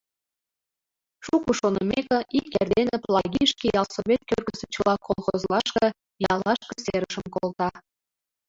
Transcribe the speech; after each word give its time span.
Шуко 1.25 1.51
шонымеке, 1.59 2.19
ик 2.39 2.47
эрдене 2.61 2.97
Плагий 3.03 3.47
шке 3.51 3.67
ялсовет 3.81 4.21
кӧргысӧ 4.29 4.65
чыла 4.73 4.95
колхозлашке, 5.05 5.85
яллашке 6.33 6.75
серышым 6.85 7.25
колта. 7.35 7.69